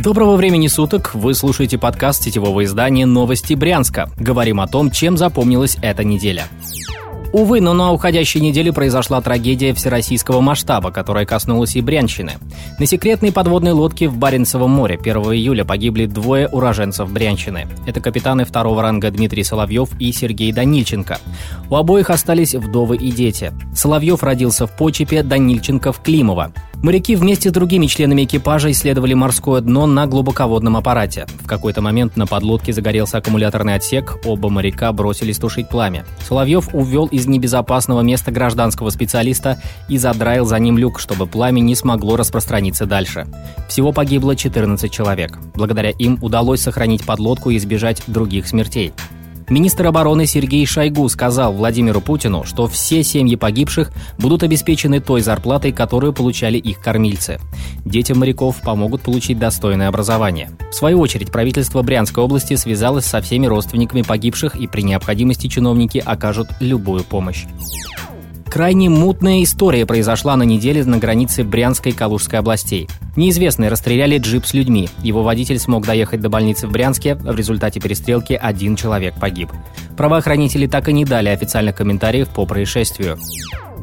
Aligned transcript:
Доброго 0.00 0.36
времени 0.36 0.68
суток! 0.68 1.12
Вы 1.12 1.34
слушаете 1.34 1.76
подкаст 1.76 2.22
сетевого 2.22 2.62
издания 2.62 3.04
«Новости 3.04 3.54
Брянска». 3.54 4.08
Говорим 4.16 4.60
о 4.60 4.68
том, 4.68 4.92
чем 4.92 5.16
запомнилась 5.16 5.76
эта 5.82 6.04
неделя. 6.04 6.44
Увы, 7.32 7.60
но 7.60 7.72
на 7.72 7.90
уходящей 7.90 8.40
неделе 8.40 8.72
произошла 8.72 9.20
трагедия 9.20 9.74
всероссийского 9.74 10.40
масштаба, 10.40 10.92
которая 10.92 11.26
коснулась 11.26 11.74
и 11.74 11.80
Брянщины. 11.80 12.34
На 12.78 12.86
секретной 12.86 13.32
подводной 13.32 13.72
лодке 13.72 14.08
в 14.08 14.16
Баренцевом 14.16 14.70
море 14.70 14.96
1 15.02 15.16
июля 15.16 15.64
погибли 15.64 16.06
двое 16.06 16.46
уроженцев 16.46 17.10
Брянщины. 17.10 17.66
Это 17.84 18.00
капитаны 18.00 18.44
второго 18.44 18.82
ранга 18.82 19.10
Дмитрий 19.10 19.42
Соловьев 19.42 19.90
и 19.98 20.12
Сергей 20.12 20.52
Данильченко. 20.52 21.18
У 21.70 21.74
обоих 21.74 22.10
остались 22.10 22.54
вдовы 22.54 22.98
и 22.98 23.10
дети. 23.10 23.52
Соловьев 23.74 24.22
родился 24.22 24.68
в 24.68 24.76
Почепе, 24.76 25.24
Данильченко 25.24 25.90
в 25.90 26.00
Климово. 26.00 26.52
Моряки 26.80 27.16
вместе 27.16 27.48
с 27.48 27.52
другими 27.52 27.86
членами 27.86 28.22
экипажа 28.22 28.70
исследовали 28.70 29.12
морское 29.12 29.60
дно 29.60 29.86
на 29.86 30.06
глубоководном 30.06 30.76
аппарате. 30.76 31.26
В 31.42 31.46
какой-то 31.46 31.82
момент 31.82 32.16
на 32.16 32.24
подлодке 32.24 32.72
загорелся 32.72 33.18
аккумуляторный 33.18 33.74
отсек, 33.74 34.16
оба 34.24 34.48
моряка 34.48 34.92
бросились 34.92 35.38
тушить 35.38 35.68
пламя. 35.68 36.06
Соловьев 36.28 36.68
увел 36.72 37.06
из 37.06 37.26
небезопасного 37.26 38.02
места 38.02 38.30
гражданского 38.30 38.90
специалиста 38.90 39.60
и 39.88 39.98
задраил 39.98 40.44
за 40.44 40.60
ним 40.60 40.78
люк, 40.78 41.00
чтобы 41.00 41.26
пламя 41.26 41.60
не 41.60 41.74
смогло 41.74 42.14
распространиться 42.16 42.86
дальше. 42.86 43.26
Всего 43.68 43.90
погибло 43.90 44.36
14 44.36 44.90
человек. 44.90 45.36
Благодаря 45.56 45.90
им 45.90 46.16
удалось 46.22 46.60
сохранить 46.60 47.04
подлодку 47.04 47.50
и 47.50 47.56
избежать 47.56 48.04
других 48.06 48.46
смертей. 48.46 48.92
Министр 49.50 49.86
обороны 49.86 50.26
Сергей 50.26 50.66
Шойгу 50.66 51.08
сказал 51.08 51.54
Владимиру 51.54 52.02
Путину, 52.02 52.44
что 52.44 52.66
все 52.66 53.02
семьи 53.02 53.34
погибших 53.34 53.90
будут 54.18 54.42
обеспечены 54.42 55.00
той 55.00 55.22
зарплатой, 55.22 55.72
которую 55.72 56.12
получали 56.12 56.58
их 56.58 56.80
кормильцы. 56.80 57.40
Детям 57.84 58.18
моряков 58.18 58.60
помогут 58.60 59.02
получить 59.02 59.38
достойное 59.38 59.88
образование. 59.88 60.50
В 60.70 60.74
свою 60.74 61.00
очередь, 61.00 61.32
правительство 61.32 61.80
Брянской 61.82 62.22
области 62.22 62.54
связалось 62.56 63.06
со 63.06 63.22
всеми 63.22 63.46
родственниками 63.46 64.02
погибших 64.02 64.54
и 64.54 64.66
при 64.66 64.82
необходимости 64.82 65.46
чиновники 65.46 66.02
окажут 66.04 66.48
любую 66.60 67.02
помощь. 67.04 67.46
Крайне 68.50 68.88
мутная 68.88 69.42
история 69.42 69.84
произошла 69.84 70.34
на 70.34 70.42
неделе 70.42 70.82
на 70.82 70.96
границе 70.96 71.44
Брянской 71.44 71.92
и 71.92 71.94
Калужской 71.94 72.38
областей. 72.38 72.88
Неизвестные 73.14 73.68
расстреляли 73.68 74.18
джип 74.18 74.46
с 74.46 74.54
людьми. 74.54 74.88
Его 75.02 75.22
водитель 75.22 75.58
смог 75.58 75.84
доехать 75.84 76.20
до 76.22 76.30
больницы 76.30 76.66
в 76.66 76.72
Брянске. 76.72 77.14
В 77.14 77.36
результате 77.36 77.78
перестрелки 77.78 78.32
один 78.32 78.74
человек 78.74 79.14
погиб. 79.20 79.50
Правоохранители 79.96 80.66
так 80.66 80.88
и 80.88 80.94
не 80.94 81.04
дали 81.04 81.28
официальных 81.28 81.76
комментариев 81.76 82.28
по 82.28 82.46
происшествию. 82.46 83.18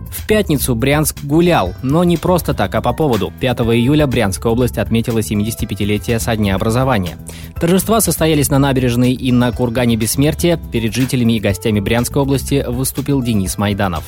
В 0.10 0.28
пятницу 0.28 0.74
Брянск 0.74 1.24
гулял, 1.24 1.76
но 1.84 2.04
не 2.04 2.18
просто 2.18 2.56
так, 2.56 2.74
а 2.74 2.82
по 2.82 2.94
поводу. 2.94 3.32
5 3.40 3.60
июля 3.60 4.08
Брянская 4.08 4.52
область 4.52 4.80
отметила 4.80 5.20
75-летие 5.20 6.18
со 6.20 6.36
дня 6.36 6.56
образования. 6.56 7.18
Торжества 7.60 8.02
состоялись 8.02 8.50
на 8.50 8.58
набережной 8.58 9.14
и 9.14 9.32
на 9.32 9.52
кургане 9.52 9.96
Бессмертия. 9.96 10.58
Перед 10.72 10.96
жителями 10.96 11.34
и 11.34 11.40
гостями 11.40 11.80
Брянской 11.80 12.24
области 12.24 12.66
выступил 12.68 13.22
Денис 13.22 13.60
Майданов. 13.60 14.06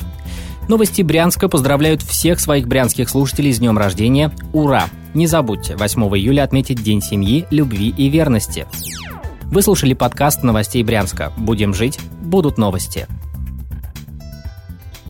Новости 0.68 1.00
Брянска 1.00 1.48
поздравляют 1.48 2.02
всех 2.02 2.38
своих 2.38 2.68
брянских 2.68 3.08
слушателей 3.08 3.54
с 3.54 3.58
днем 3.58 3.78
рождения. 3.78 4.30
Ура! 4.52 4.84
Не 5.14 5.26
забудьте, 5.26 5.76
8 5.76 6.02
июля 6.14 6.42
отметить 6.42 6.82
День 6.82 7.00
семьи, 7.00 7.46
любви 7.50 7.88
и 7.96 8.10
верности. 8.10 8.66
Вы 9.44 9.62
слушали 9.62 9.94
подкаст 9.94 10.42
новостей 10.42 10.82
Брянска. 10.82 11.32
Будем 11.38 11.72
жить, 11.72 11.98
будут 12.20 12.58
новости. 12.58 13.06